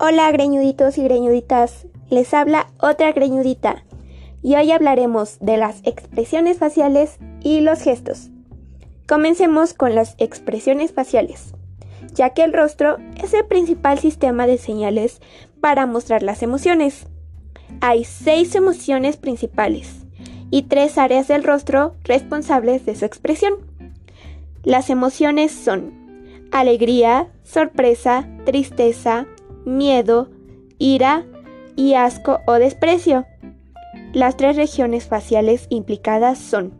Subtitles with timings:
[0.00, 3.82] Hola greñuditos y greñuditas, les habla otra greñudita
[4.44, 8.30] y hoy hablaremos de las expresiones faciales y los gestos.
[9.08, 11.52] Comencemos con las expresiones faciales,
[12.14, 15.20] ya que el rostro es el principal sistema de señales
[15.60, 17.08] para mostrar las emociones.
[17.80, 20.06] Hay seis emociones principales
[20.52, 23.54] y tres áreas del rostro responsables de su expresión.
[24.62, 25.92] Las emociones son
[26.52, 29.26] alegría, sorpresa, tristeza,
[29.68, 30.30] miedo,
[30.78, 31.24] ira
[31.76, 33.26] y asco o desprecio.
[34.12, 36.72] Las tres regiones faciales implicadas son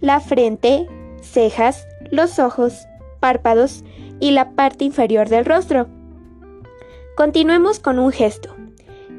[0.00, 0.86] la frente,
[1.22, 2.86] cejas, los ojos,
[3.18, 3.82] párpados
[4.20, 5.88] y la parte inferior del rostro.
[7.16, 8.54] Continuemos con un gesto,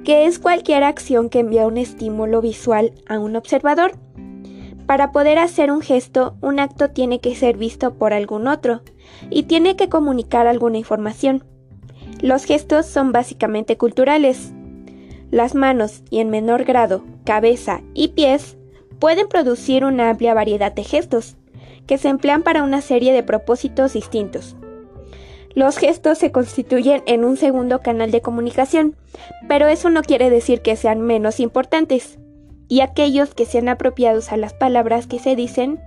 [0.05, 3.94] que es cualquier acción que envía un estímulo visual a un observador.
[4.86, 8.81] Para poder hacer un gesto, un acto tiene que ser visto por algún otro
[9.30, 11.44] y tiene que comunicar alguna información.
[12.21, 14.52] Los gestos son básicamente culturales.
[15.30, 18.58] Las manos y en menor grado cabeza y pies
[19.00, 21.36] pueden producir una amplia variedad de gestos,
[21.86, 24.55] que se emplean para una serie de propósitos distintos.
[25.53, 28.95] Los gestos se constituyen en un segundo canal de comunicación,
[29.47, 32.20] pero eso no quiere decir que sean menos importantes,
[32.67, 35.80] y aquellos que sean apropiados a las palabras que se dicen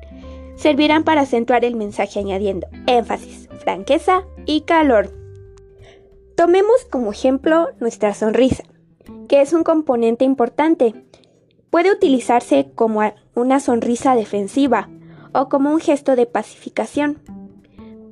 [0.57, 5.20] servirán para acentuar el mensaje añadiendo énfasis, franqueza y calor.
[6.41, 8.65] Tomemos como ejemplo nuestra sonrisa,
[9.29, 10.95] que es un componente importante.
[11.69, 13.03] Puede utilizarse como
[13.35, 14.89] una sonrisa defensiva
[15.35, 17.19] o como un gesto de pacificación.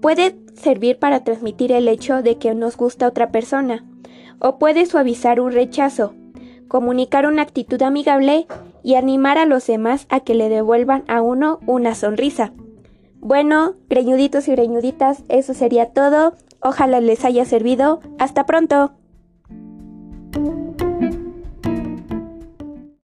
[0.03, 3.87] Puede servir para transmitir el hecho de que nos gusta otra persona,
[4.41, 6.13] o puede suavizar un rechazo,
[6.69, 8.47] comunicar una actitud amigable
[8.83, 12.53] y animar a los demás a que le devuelvan a uno una sonrisa.
[13.21, 16.35] Bueno, greñuditos y greñuditas, eso sería todo.
[16.61, 18.01] Ojalá les haya servido.
[18.19, 18.93] Hasta pronto.